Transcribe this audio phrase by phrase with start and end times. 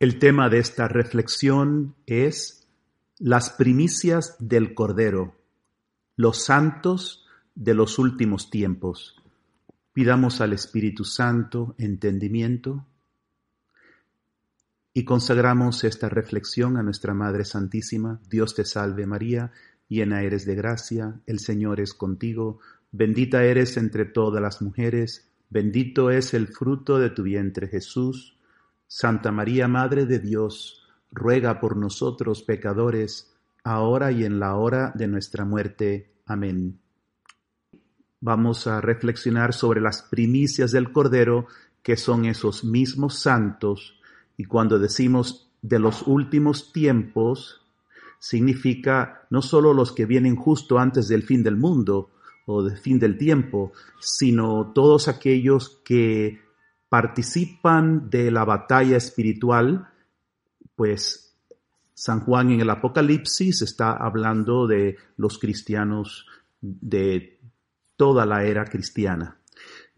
[0.00, 2.66] El tema de esta reflexión es
[3.18, 5.36] las primicias del Cordero,
[6.16, 9.22] los santos de los últimos tiempos.
[9.92, 12.86] Pidamos al Espíritu Santo entendimiento
[14.94, 18.22] y consagramos esta reflexión a nuestra Madre Santísima.
[18.30, 19.52] Dios te salve María,
[19.86, 22.58] llena eres de gracia, el Señor es contigo,
[22.90, 28.39] bendita eres entre todas las mujeres, bendito es el fruto de tu vientre Jesús.
[28.92, 33.32] Santa María, Madre de Dios, ruega por nosotros pecadores,
[33.62, 36.10] ahora y en la hora de nuestra muerte.
[36.26, 36.80] Amén.
[38.20, 41.46] Vamos a reflexionar sobre las primicias del Cordero,
[41.84, 44.00] que son esos mismos santos,
[44.36, 47.64] y cuando decimos de los últimos tiempos,
[48.18, 52.10] significa no solo los que vienen justo antes del fin del mundo
[52.44, 53.70] o del fin del tiempo,
[54.00, 56.49] sino todos aquellos que
[56.90, 59.88] participan de la batalla espiritual,
[60.74, 61.38] pues
[61.94, 66.26] San Juan en el Apocalipsis está hablando de los cristianos
[66.60, 67.38] de
[67.96, 69.38] toda la era cristiana.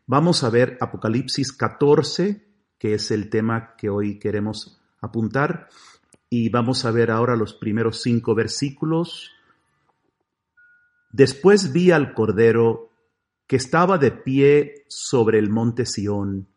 [0.06, 2.46] Vamos a ver Apocalipsis 14,
[2.78, 5.68] que es el tema que hoy queremos apuntar,
[6.28, 9.30] y vamos a ver ahora los primeros cinco versículos.
[11.10, 12.90] Después vi al Cordero
[13.46, 16.51] que estaba de pie sobre el monte Sión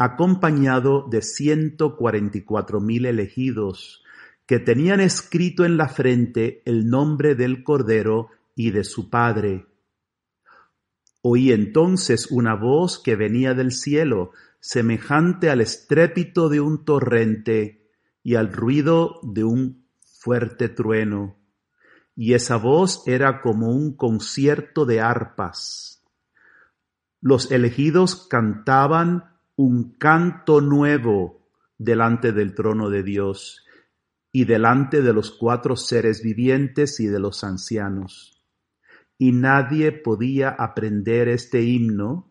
[0.00, 4.02] acompañado de ciento cuarenta y cuatro mil elegidos,
[4.46, 9.66] que tenían escrito en la frente el nombre del Cordero y de su Padre.
[11.20, 17.90] Oí entonces una voz que venía del cielo, semejante al estrépito de un torrente
[18.22, 21.36] y al ruido de un fuerte trueno,
[22.16, 26.02] y esa voz era como un concierto de arpas.
[27.20, 29.29] Los elegidos cantaban
[29.62, 33.66] un canto nuevo delante del trono de Dios
[34.32, 38.42] y delante de los cuatro seres vivientes y de los ancianos.
[39.18, 42.26] Y nadie podía aprender este himno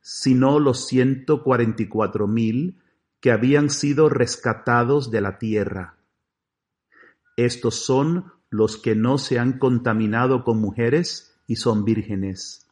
[0.00, 2.82] sino los ciento cuarenta y cuatro mil
[3.20, 5.96] que habían sido rescatados de la tierra.
[7.36, 12.66] Estos son los que no se han contaminado con mujeres y son vírgenes.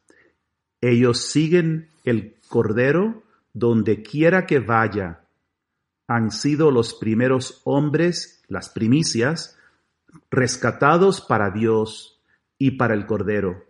[0.80, 3.21] Ellos siguen el Cordero
[3.52, 5.26] donde quiera que vaya,
[6.06, 9.58] han sido los primeros hombres, las primicias,
[10.30, 12.20] rescatados para Dios
[12.58, 13.64] y para el Cordero.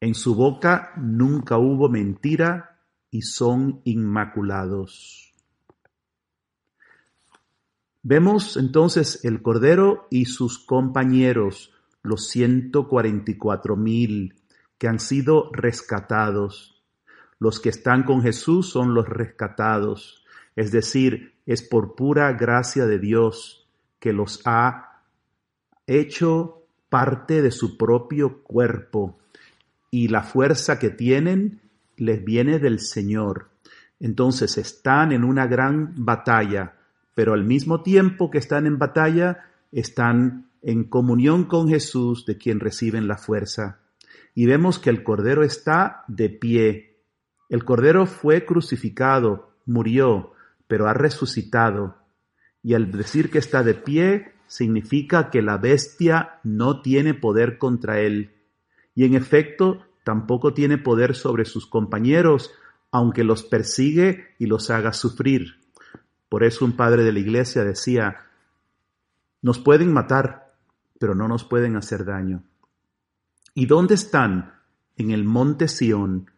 [0.00, 2.80] En su boca nunca hubo mentira
[3.10, 5.32] y son inmaculados.
[8.02, 14.34] Vemos entonces el Cordero y sus compañeros, los ciento cuarenta y cuatro mil
[14.76, 16.73] que han sido rescatados
[17.38, 20.24] los que están con Jesús son los rescatados,
[20.56, 23.66] es decir, es por pura gracia de Dios
[23.98, 25.02] que los ha
[25.86, 29.18] hecho parte de su propio cuerpo
[29.90, 31.60] y la fuerza que tienen
[31.96, 33.50] les viene del Señor.
[34.00, 36.74] Entonces están en una gran batalla,
[37.14, 42.60] pero al mismo tiempo que están en batalla, están en comunión con Jesús de quien
[42.60, 43.78] reciben la fuerza.
[44.34, 46.93] Y vemos que el Cordero está de pie,
[47.54, 50.32] el Cordero fue crucificado, murió,
[50.66, 51.94] pero ha resucitado.
[52.64, 58.00] Y al decir que está de pie, significa que la bestia no tiene poder contra
[58.00, 58.34] él.
[58.96, 62.50] Y en efecto, tampoco tiene poder sobre sus compañeros,
[62.90, 65.60] aunque los persigue y los haga sufrir.
[66.28, 68.16] Por eso un padre de la iglesia decía,
[69.42, 70.56] nos pueden matar,
[70.98, 72.42] pero no nos pueden hacer daño.
[73.54, 74.54] ¿Y dónde están?
[74.96, 76.33] En el monte Sión,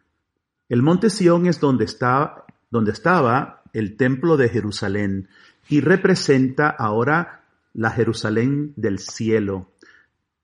[0.69, 5.29] el monte Sión es donde, está, donde estaba el templo de Jerusalén
[5.69, 9.71] y representa ahora la Jerusalén del cielo.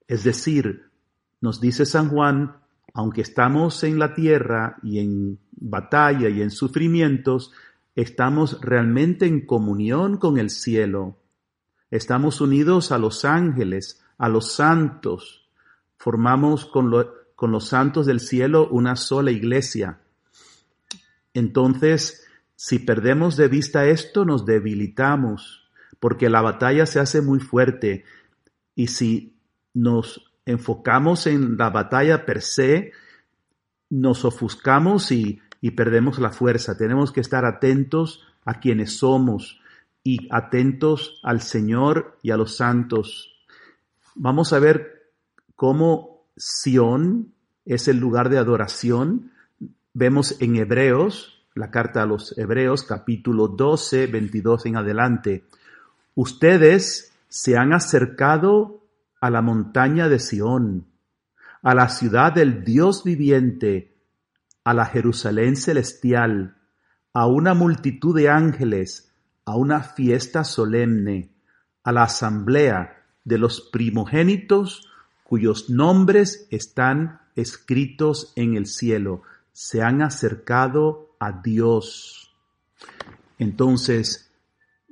[0.06, 0.90] Es decir,
[1.40, 2.56] nos dice San Juan,
[2.94, 7.52] aunque estamos en la tierra y en batalla y en sufrimientos,
[7.94, 11.18] estamos realmente en comunión con el cielo.
[11.90, 15.48] Estamos unidos a los ángeles, a los santos.
[15.96, 16.92] Formamos con,
[17.34, 20.00] con los santos del cielo una sola iglesia.
[21.34, 22.24] Entonces,
[22.56, 25.68] si perdemos de vista esto, nos debilitamos,
[26.00, 28.04] porque la batalla se hace muy fuerte.
[28.74, 29.36] Y si
[29.74, 32.92] nos enfocamos en la batalla per se,
[33.90, 35.40] nos ofuscamos y,
[35.76, 36.76] perdemos la fuerza.
[36.76, 39.60] Tenemos que estar atentos a quienes somos
[40.02, 43.46] y atentos al Señor y a los santos.
[44.14, 45.10] Vamos a ver
[45.56, 47.32] cómo Sión
[47.64, 49.32] es el lugar de adoración
[49.96, 55.44] Vemos en Hebreos, la carta a los Hebreos, capítulo 12, 22 en adelante.
[56.16, 58.82] Ustedes se han acercado
[59.20, 60.88] a la montaña de Sión,
[61.62, 63.94] a la ciudad del Dios viviente,
[64.64, 66.56] a la Jerusalén celestial,
[67.12, 69.12] a una multitud de ángeles,
[69.44, 71.30] a una fiesta solemne,
[71.84, 74.88] a la asamblea de los primogénitos
[75.22, 79.22] cuyos nombres están escritos en el cielo.
[79.54, 82.34] Se han acercado a Dios.
[83.38, 84.30] Entonces,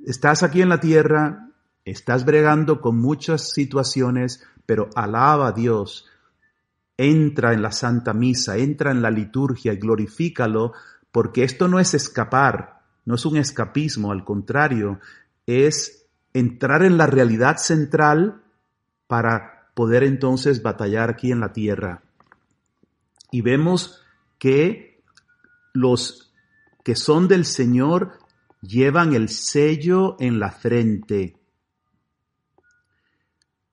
[0.05, 1.49] estás aquí en la tierra,
[1.85, 6.07] estás bregando con muchas situaciones, pero alaba a Dios.
[6.97, 10.71] Entra en la Santa Misa, entra en la liturgia y glorifícalo,
[11.11, 15.01] porque esto no es escapar, no es un escapismo, al contrario,
[15.45, 18.41] es entrar en la realidad central
[19.07, 22.01] para poder entonces batallar aquí en la tierra.
[23.29, 24.02] Y vemos
[24.43, 25.01] que
[25.71, 26.33] los
[26.83, 28.19] que son del Señor
[28.61, 31.37] llevan el sello en la frente.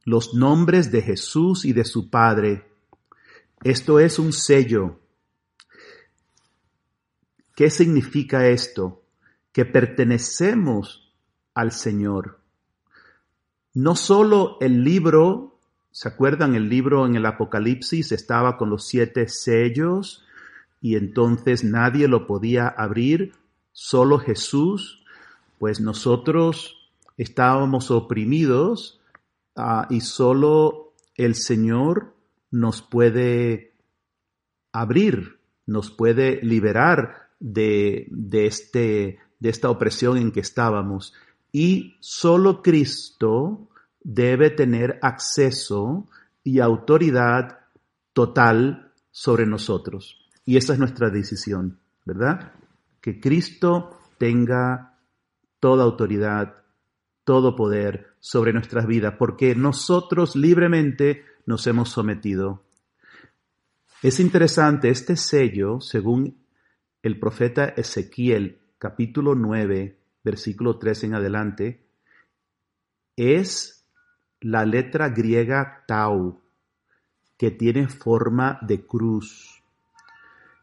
[0.04, 2.70] Los nombres de Jesús y de su Padre.
[3.64, 5.00] Esto es un sello.
[7.56, 9.02] ¿Qué significa esto?
[9.50, 11.12] Que pertenecemos
[11.52, 12.38] al Señor.
[13.74, 15.58] No solo el libro,
[15.90, 16.54] ¿se acuerdan?
[16.54, 20.24] El libro en el Apocalipsis estaba con los siete sellos
[20.80, 23.34] y entonces nadie lo podía abrir,
[23.72, 25.02] solo Jesús,
[25.58, 26.76] pues nosotros
[27.16, 29.00] estábamos oprimidos
[29.56, 32.14] ah, y solo el Señor
[32.50, 33.74] nos puede
[34.72, 41.12] abrir, nos puede liberar de, de, este, de esta opresión en que estábamos.
[41.52, 43.68] Y solo Cristo
[44.02, 46.08] debe tener acceso
[46.42, 47.58] y autoridad
[48.12, 50.19] total sobre nosotros.
[50.50, 52.54] Y esa es nuestra decisión, ¿verdad?
[53.00, 54.98] Que Cristo tenga
[55.60, 56.64] toda autoridad,
[57.22, 62.64] todo poder sobre nuestras vidas, porque nosotros libremente nos hemos sometido.
[64.02, 66.44] Es interesante, este sello, según
[67.04, 71.86] el profeta Ezequiel, capítulo 9, versículo 3 en adelante,
[73.14, 73.86] es
[74.40, 76.42] la letra griega tau,
[77.38, 79.49] que tiene forma de cruz.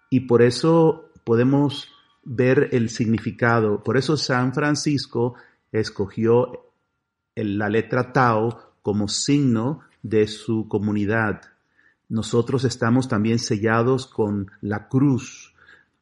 [0.09, 1.89] Y por eso podemos
[2.23, 3.83] ver el significado.
[3.83, 5.35] Por eso San Francisco
[5.71, 6.65] escogió
[7.35, 11.41] la letra Tao como signo de su comunidad.
[12.09, 15.53] Nosotros estamos también sellados con la cruz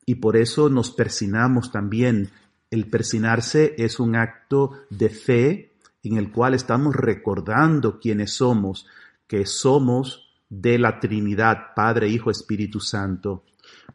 [0.05, 2.29] y por eso nos persinamos también.
[2.69, 5.73] El persinarse es un acto de fe
[6.03, 8.85] en el cual estamos recordando quiénes somos,
[9.27, 13.43] que somos de la Trinidad, Padre, Hijo, Espíritu Santo.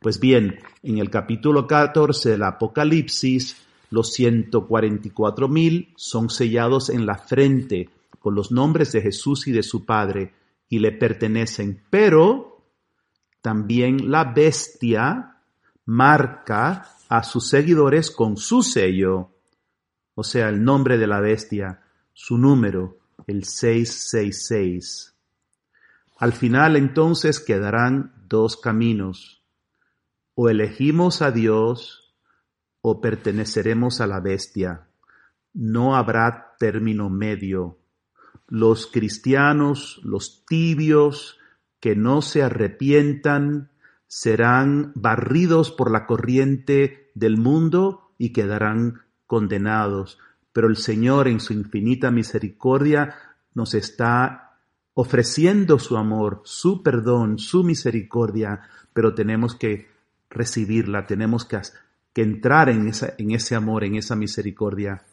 [0.01, 3.59] Pues bien, en el capítulo 14 del Apocalipsis,
[3.91, 9.63] los 144 mil son sellados en la frente con los nombres de Jesús y de
[9.63, 10.33] su Padre
[10.71, 11.83] y le pertenecen.
[11.91, 12.65] Pero
[13.43, 15.37] también la bestia
[15.85, 19.29] marca a sus seguidores con su sello,
[20.15, 21.83] o sea, el nombre de la bestia,
[22.15, 25.15] su número, el 666.
[26.17, 29.40] Al final entonces quedarán dos caminos
[30.43, 32.15] o elegimos a Dios
[32.81, 34.87] o perteneceremos a la bestia.
[35.53, 37.77] No habrá término medio.
[38.49, 41.39] Los cristianos, los tibios,
[41.79, 43.71] que no se arrepientan,
[44.07, 50.19] serán barridos por la corriente del mundo y quedarán condenados.
[50.55, 53.15] Pero el Señor en su infinita misericordia
[53.53, 54.57] nos está
[54.95, 58.63] ofreciendo su amor, su perdón, su misericordia,
[58.95, 60.00] pero tenemos que
[60.31, 61.61] recibirla, tenemos que,
[62.15, 65.05] entrar en, en ese amor, en esa misericordia.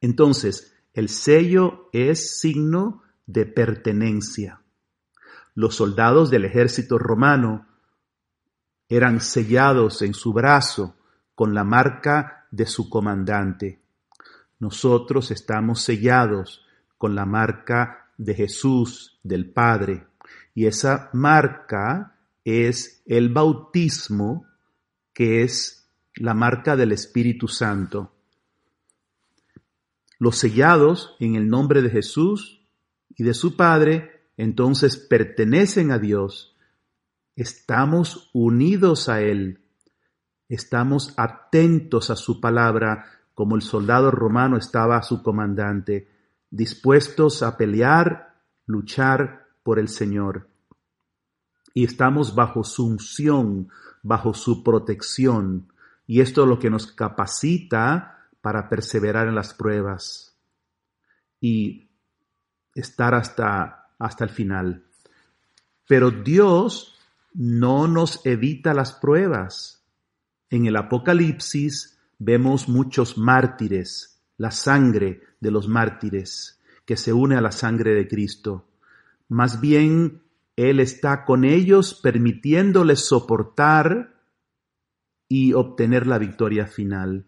[0.00, 4.62] Entonces, el sello es signo de pertenencia.
[5.54, 7.66] Los soldados del ejército romano
[8.88, 10.96] eran sellados en su brazo
[11.34, 13.80] con la marca de su comandante.
[14.58, 16.66] Nosotros estamos sellados
[16.98, 20.06] con la marca de Jesús, del Padre.
[20.54, 24.46] Y esa marca es el bautismo,
[25.12, 28.12] que es la marca del Espíritu Santo.
[30.18, 32.66] Los sellados en el nombre de Jesús
[33.16, 36.56] y de su Padre, entonces pertenecen a Dios.
[37.36, 39.60] Estamos unidos a Él.
[40.48, 46.08] Estamos atentos a su palabra como el soldado romano estaba a su comandante,
[46.50, 48.34] dispuestos a pelear,
[48.66, 50.49] luchar por el Señor
[51.74, 53.68] y estamos bajo su unción,
[54.02, 55.72] bajo su protección.
[56.06, 60.36] Y esto es lo que nos capacita para perseverar en las pruebas
[61.40, 61.88] y
[62.74, 64.84] estar hasta, hasta el final.
[65.86, 66.98] Pero Dios
[67.34, 69.84] no nos evita las pruebas.
[70.48, 77.40] En el Apocalipsis vemos muchos mártires, la sangre de los mártires que se une a
[77.40, 78.66] la sangre de Cristo.
[79.28, 80.22] Más bien,
[80.60, 84.12] Él está con ellos permitiéndoles soportar
[85.26, 87.24] y obtener la victoria final.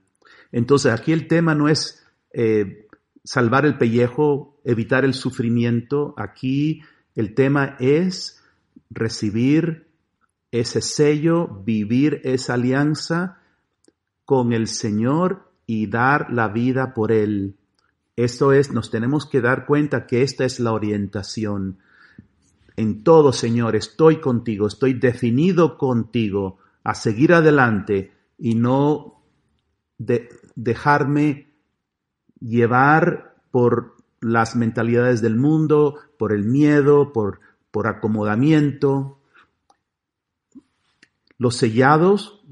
[0.51, 2.89] Entonces, aquí el tema no es eh,
[3.25, 6.13] salvar el pellejo, evitar el sufrimiento.
[6.19, 6.83] Aquí
[7.15, 8.43] el tema es
[8.91, 9.89] recibir
[10.51, 13.39] ese sello, vivir esa alianza
[14.27, 17.57] con el Señor y dar la vida por Él.
[18.15, 21.79] Esto es, nos tenemos que dar cuenta que esta es la orientación.
[22.77, 29.23] En todo, Señor, estoy contigo, estoy definido contigo a seguir adelante y no
[30.55, 31.53] dejarme
[32.41, 39.21] llevar por las mentalidades del mundo, por el miedo, por, por acomodamiento.
[41.39, 42.45] Los sellados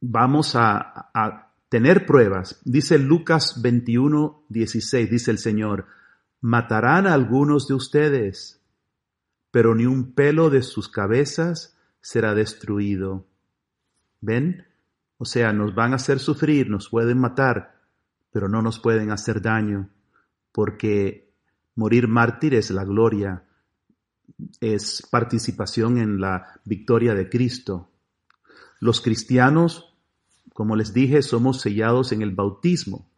[0.00, 2.60] vamos a, a tener pruebas.
[2.64, 5.86] Dice Lucas 21, 16, dice el Señor,
[6.40, 8.62] matarán a algunos de ustedes,
[9.56, 13.26] pero ni un pelo de sus cabezas será destruido.
[14.20, 14.66] ¿Ven?
[15.16, 17.80] O sea, nos van a hacer sufrir, nos pueden matar,
[18.30, 19.88] pero no nos pueden hacer daño,
[20.52, 21.32] porque
[21.74, 23.44] morir mártir es la gloria,
[24.60, 27.90] es participación en la victoria de Cristo.
[28.78, 29.96] Los cristianos
[30.52, 33.08] como les dije, somos sellados en el bautismo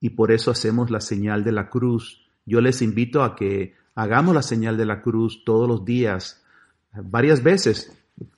[0.00, 2.30] y por eso hacemos la señal de la cruz.
[2.46, 6.44] Yo les invito a que hagamos la señal de la cruz todos los días,
[6.92, 7.96] varias veces,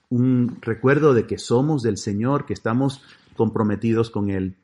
[0.08, 3.02] un recuerdo de que somos del Señor, que estamos
[3.36, 4.56] comprometidos con Él.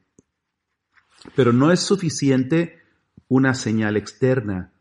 [1.34, 2.80] Pero no es suficiente
[3.28, 4.72] una señal externa.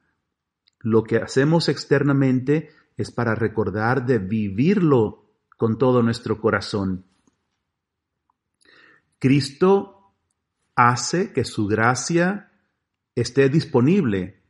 [0.80, 5.25] Lo que hacemos externamente es para recordar de vivirlo
[5.58, 7.06] con todo nuestro corazón.
[9.20, 10.15] Cristo
[10.75, 12.51] hace que su gracia
[13.13, 14.41] esté disponible,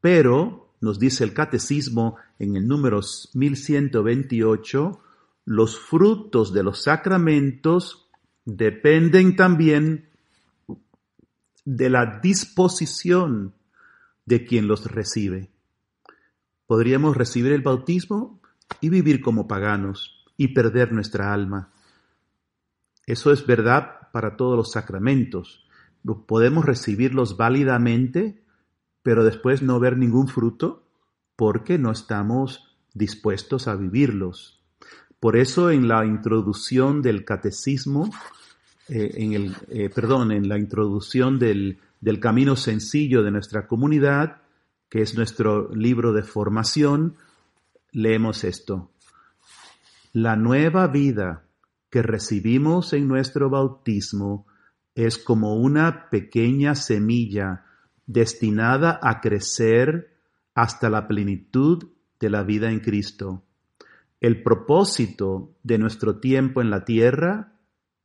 [0.00, 3.00] pero, nos dice el catecismo en el número
[3.34, 5.00] 1128,
[5.46, 8.08] los frutos de los sacramentos
[8.44, 10.08] dependen también
[11.64, 13.54] de la disposición
[14.26, 15.50] de quien los recibe.
[16.66, 18.40] Podríamos recibir el bautismo
[18.80, 21.72] y vivir como paganos y perder nuestra alma.
[23.06, 25.66] Eso es verdad para todos los sacramentos.
[26.26, 28.43] Podemos recibirlos válidamente,
[29.04, 30.82] pero después no ver ningún fruto
[31.36, 34.62] porque no estamos dispuestos a vivirlos.
[35.20, 38.10] Por eso en la introducción del catecismo,
[38.88, 44.38] eh, en el, eh, perdón, en la introducción del, del camino sencillo de nuestra comunidad,
[44.88, 47.16] que es nuestro libro de formación,
[47.92, 48.90] leemos esto.
[50.14, 51.44] La nueva vida
[51.90, 54.46] que recibimos en nuestro bautismo
[54.94, 57.66] es como una pequeña semilla
[58.06, 60.14] destinada a crecer
[60.54, 63.44] hasta la plenitud de la vida en Cristo.
[64.20, 67.58] El propósito de nuestro tiempo en la tierra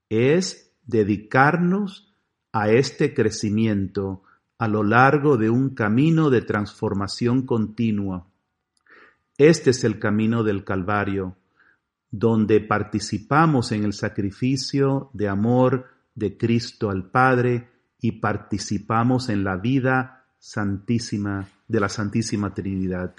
[0.10, 2.14] es dedicarnos
[2.52, 4.24] a este crecimiento
[4.58, 8.28] a lo largo de un camino de transformación continua.
[9.38, 11.38] Este es el camino del Calvario,
[12.12, 17.70] donde participamos en el sacrificio de amor de Cristo al Padre
[18.02, 23.14] y participamos en la vida santísima de la Santísima Trinidad.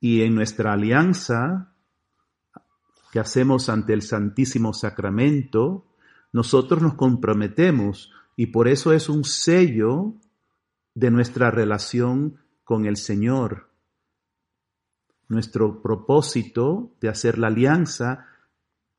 [0.00, 1.72] Y en nuestra alianza
[3.12, 5.86] que hacemos ante el Santísimo Sacramento,
[6.32, 10.14] nosotros nos comprometemos y por eso es un sello
[10.94, 13.70] de nuestra relación con el Señor.
[15.28, 18.26] Nuestro propósito de hacer la alianza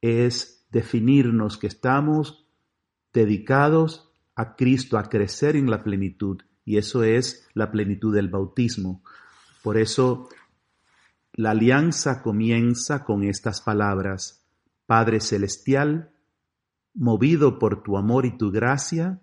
[0.01, 2.47] es definirnos que estamos
[3.13, 4.04] dedicados
[4.35, 9.03] a Cristo, a crecer en la plenitud, y eso es la plenitud del bautismo.
[9.63, 10.29] Por eso
[11.33, 14.45] la alianza comienza con estas palabras,
[14.85, 16.11] Padre Celestial,
[16.93, 19.21] movido por tu amor y tu gracia,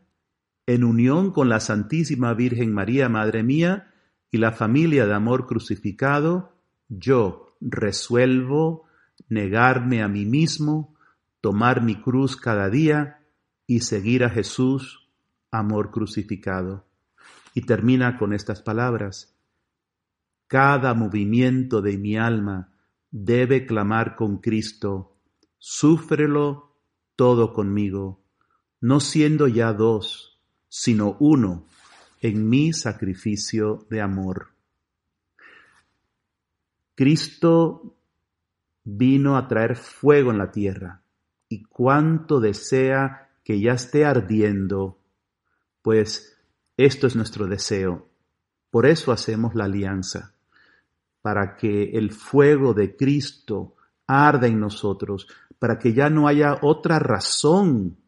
[0.66, 3.92] en unión con la Santísima Virgen María, Madre mía,
[4.30, 6.54] y la familia de amor crucificado,
[6.88, 8.84] yo resuelvo
[9.28, 10.94] negarme a mí mismo,
[11.40, 13.20] tomar mi cruz cada día
[13.66, 15.01] y seguir a Jesús,
[15.52, 16.84] amor crucificado.
[17.54, 19.36] Y termina con estas palabras.
[20.48, 22.72] Cada movimiento de mi alma
[23.10, 25.16] debe clamar con Cristo,
[25.58, 26.76] súfrelo
[27.14, 28.24] todo conmigo,
[28.80, 31.66] no siendo ya dos, sino uno
[32.20, 34.48] en mi sacrificio de amor.
[36.94, 37.96] Cristo
[38.84, 41.02] vino a traer fuego en la tierra
[41.48, 45.01] y cuánto desea que ya esté ardiendo,
[45.82, 46.38] pues
[46.76, 48.08] esto es nuestro deseo.
[48.70, 50.34] Por eso hacemos la alianza,
[51.20, 56.98] para que el fuego de Cristo arda en nosotros, para que ya no haya otra
[56.98, 57.98] razón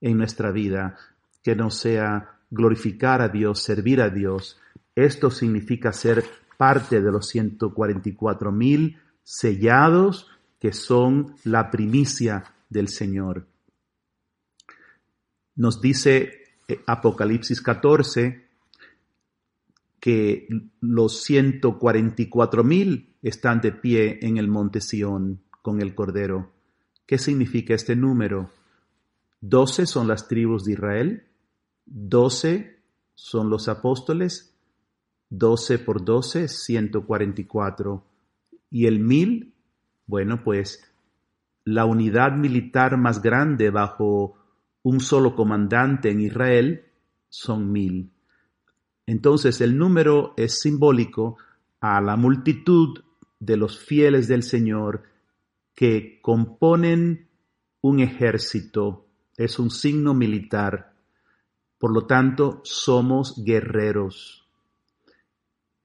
[0.00, 0.96] en nuestra vida
[1.42, 4.60] que no sea glorificar a Dios, servir a Dios.
[4.94, 6.24] Esto significa ser
[6.58, 13.46] parte de los 144 mil sellados que son la primicia del Señor.
[15.56, 16.39] Nos dice
[16.86, 18.48] Apocalipsis 14
[20.00, 20.48] que
[20.80, 26.50] los 144 mil están de pie en el monte Sión con el Cordero.
[27.06, 28.50] ¿Qué significa este número?
[29.40, 31.26] Doce son las tribus de Israel,
[31.84, 32.80] doce
[33.14, 34.54] son los apóstoles,
[35.28, 38.06] doce por doce, ciento cuarenta y cuatro.
[38.70, 39.54] Y el mil,
[40.06, 40.82] bueno, pues
[41.64, 44.39] la unidad militar más grande bajo
[44.82, 46.84] un solo comandante en Israel
[47.28, 48.10] son mil.
[49.06, 51.36] Entonces el número es simbólico
[51.80, 53.02] a la multitud
[53.38, 55.04] de los fieles del Señor
[55.74, 57.28] que componen
[57.80, 59.06] un ejército,
[59.36, 60.92] es un signo militar.
[61.78, 64.46] Por lo tanto, somos guerreros.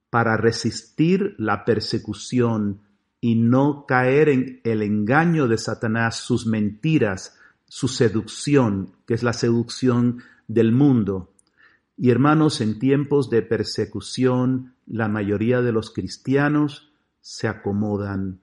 [0.09, 2.81] Para resistir la persecución
[3.21, 7.37] y no caer en el engaño de Satanás, sus mentiras,
[7.67, 11.31] su seducción, que es la seducción del mundo.
[11.98, 16.91] Y hermanos, en tiempos de persecución, la mayoría de los cristianos
[17.22, 18.39] se acomodan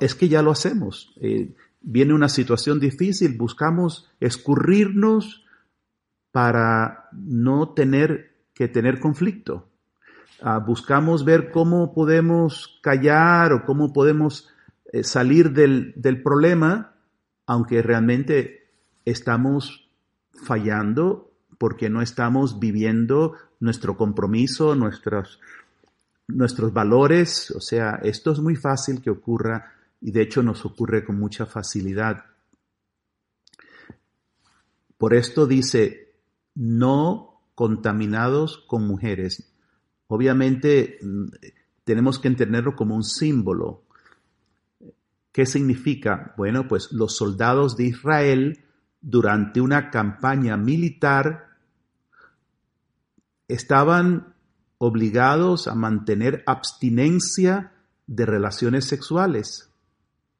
[0.00, 1.12] es que ya lo hacemos.
[1.20, 5.44] Eh, viene una situación difícil, buscamos escurrirnos
[6.32, 9.68] para no tener que tener conflicto.
[10.40, 14.48] Ah, buscamos ver cómo podemos callar o cómo podemos
[14.92, 16.94] eh, salir del, del problema,
[17.48, 18.68] aunque realmente
[19.06, 19.90] estamos
[20.34, 25.40] fallando porque no estamos viviendo nuestro compromiso, nuestros,
[26.28, 31.06] nuestros valores, o sea, esto es muy fácil que ocurra y de hecho nos ocurre
[31.06, 32.26] con mucha facilidad.
[34.98, 36.12] Por esto dice,
[36.54, 39.50] no contaminados con mujeres.
[40.06, 41.28] Obviamente mm,
[41.82, 43.84] tenemos que entenderlo como un símbolo.
[45.38, 46.34] ¿Qué significa?
[46.36, 48.64] Bueno, pues los soldados de Israel
[49.00, 51.50] durante una campaña militar
[53.46, 54.34] estaban
[54.78, 57.70] obligados a mantener abstinencia
[58.08, 59.72] de relaciones sexuales.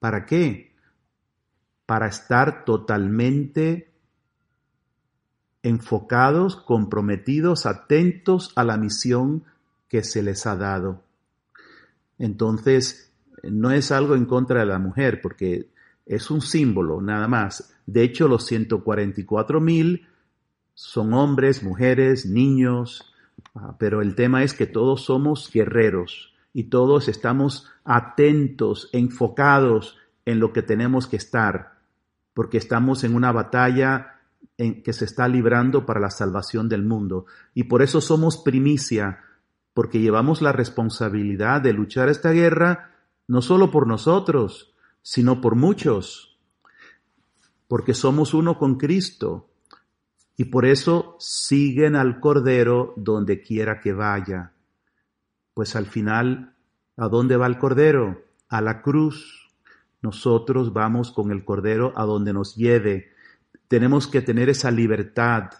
[0.00, 0.74] ¿Para qué?
[1.86, 3.92] Para estar totalmente
[5.62, 9.44] enfocados, comprometidos, atentos a la misión
[9.86, 11.04] que se les ha dado.
[12.18, 13.07] Entonces,
[13.42, 15.68] no es algo en contra de la mujer, porque
[16.06, 17.74] es un símbolo nada más.
[17.86, 20.06] De hecho, los 144 mil
[20.74, 23.08] son hombres, mujeres, niños,
[23.54, 30.40] Ah, pero el tema es que todos somos guerreros y todos estamos atentos, enfocados en
[30.40, 31.78] lo que tenemos que estar,
[32.34, 34.20] porque estamos en una batalla
[34.56, 37.26] en que se está librando para la salvación del mundo.
[37.54, 39.20] Y por eso somos primicia,
[39.72, 42.90] porque llevamos la responsabilidad de luchar esta guerra
[43.28, 46.38] no solo por nosotros, sino por muchos,
[47.68, 49.50] porque somos uno con Cristo
[50.36, 54.52] y por eso siguen al Cordero donde quiera que vaya.
[55.52, 56.54] Pues al final,
[56.96, 58.22] ¿a dónde va el Cordero?
[58.48, 59.50] A la cruz.
[60.00, 63.10] Nosotros vamos con el Cordero a donde nos lleve.
[63.66, 65.50] Tenemos que tener esa libertad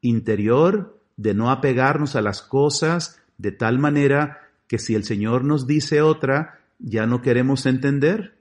[0.00, 5.66] interior de no apegarnos a las cosas de tal manera que si el Señor nos
[5.66, 8.38] dice otra, ya no queremos entender.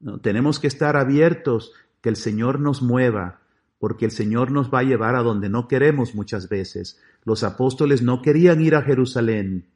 [0.00, 3.40] No, tenemos que estar abiertos, que el Señor nos mueva,
[3.78, 7.00] porque el Señor nos va a llevar a donde no queremos muchas veces.
[7.24, 9.66] Los apóstoles no querían ir a Jerusalén,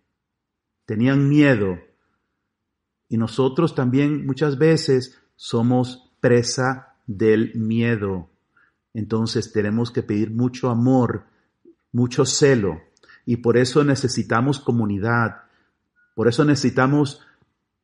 [0.87, 1.79] tenían miedo.
[3.09, 8.31] Y nosotros también muchas veces somos presa del miedo.
[8.95, 11.25] Entonces tenemos que pedir mucho amor,
[11.93, 12.81] mucho celo.
[13.25, 15.43] Y por eso necesitamos comunidad.
[16.15, 17.23] Por eso necesitamos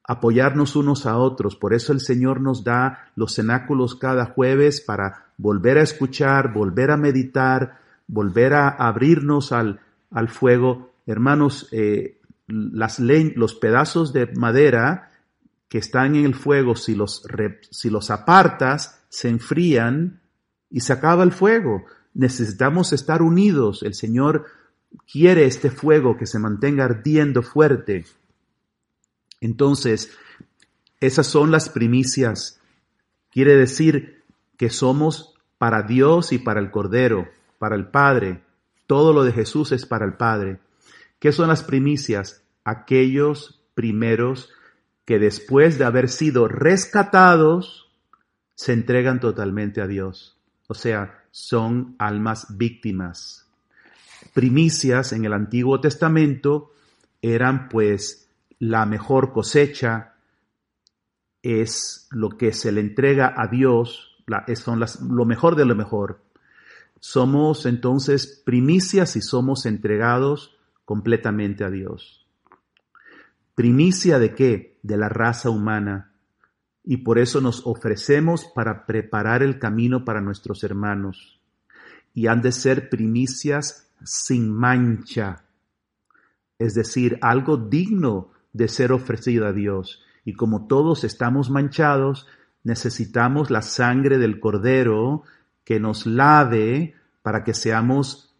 [0.05, 1.57] apoyarnos unos a otros.
[1.57, 6.91] Por eso el Señor nos da los cenáculos cada jueves para volver a escuchar, volver
[6.91, 10.93] a meditar, volver a abrirnos al, al fuego.
[11.07, 15.11] Hermanos, eh, los pedazos de madera
[15.69, 17.23] que están en el fuego, si los,
[17.71, 20.21] si los apartas, se enfrían
[20.71, 21.85] y se acaba el fuego.
[22.15, 23.83] Necesitamos estar unidos.
[23.83, 24.47] El Señor
[25.11, 28.07] quiere este fuego que se mantenga ardiendo fuerte.
[29.41, 30.11] Entonces,
[31.01, 32.61] esas son las primicias.
[33.31, 34.25] Quiere decir
[34.57, 38.43] que somos para Dios y para el Cordero, para el Padre.
[38.87, 40.61] Todo lo de Jesús es para el Padre.
[41.19, 42.43] ¿Qué son las primicias?
[42.65, 44.51] Aquellos primeros
[45.05, 47.89] que después de haber sido rescatados,
[48.55, 50.37] se entregan totalmente a Dios.
[50.67, 53.47] O sea, son almas víctimas.
[54.35, 56.73] Primicias en el Antiguo Testamento
[57.23, 58.28] eran pues
[58.59, 60.15] la mejor cosecha,
[61.43, 64.17] es lo que se le entrega a Dios,
[64.57, 66.23] son lo mejor de lo mejor.
[67.01, 72.27] Somos entonces primicias y somos entregados completamente a Dios.
[73.55, 74.79] ¿Primicia de qué?
[74.83, 76.13] De la raza humana.
[76.85, 81.41] Y por eso nos ofrecemos para preparar el camino para nuestros hermanos.
[82.15, 85.45] Y han de ser primicias sin mancha,
[86.59, 90.03] es decir, algo digno de ser ofrecido a Dios.
[90.25, 92.27] Y como todos estamos manchados,
[92.63, 95.23] necesitamos la sangre del Cordero
[95.65, 98.35] que nos lave para que seamos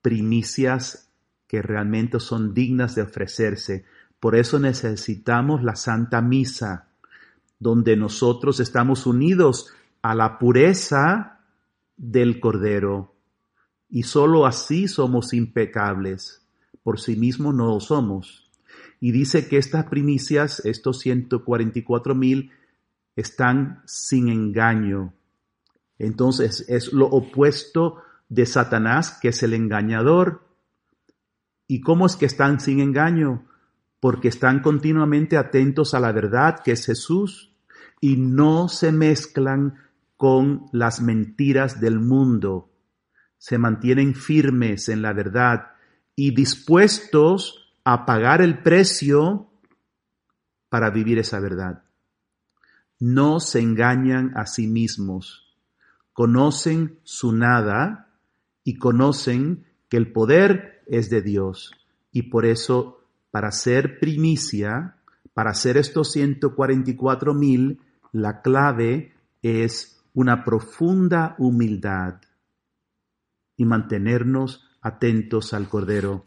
[0.00, 1.12] primicias
[1.46, 3.84] que realmente son dignas de ofrecerse.
[4.18, 6.88] Por eso necesitamos la Santa Misa,
[7.58, 11.40] donde nosotros estamos unidos a la pureza
[11.96, 13.14] del Cordero.
[13.88, 16.46] Y sólo así somos impecables.
[16.82, 18.41] Por sí mismo no lo somos.
[19.02, 22.52] Y dice que estas primicias, estos 144 mil,
[23.16, 25.12] están sin engaño.
[25.98, 27.96] Entonces es lo opuesto
[28.28, 30.46] de Satanás, que es el engañador.
[31.66, 33.44] ¿Y cómo es que están sin engaño?
[33.98, 37.56] Porque están continuamente atentos a la verdad, que es Jesús,
[38.00, 39.80] y no se mezclan
[40.16, 42.70] con las mentiras del mundo.
[43.36, 45.72] Se mantienen firmes en la verdad
[46.14, 49.50] y dispuestos a pagar el precio
[50.68, 51.84] para vivir esa verdad.
[52.98, 55.56] No se engañan a sí mismos,
[56.12, 58.08] conocen su nada
[58.64, 61.72] y conocen que el poder es de Dios.
[62.12, 64.96] Y por eso, para ser primicia,
[65.34, 67.80] para ser estos 144 mil,
[68.12, 72.20] la clave es una profunda humildad
[73.56, 76.26] y mantenernos atentos al Cordero.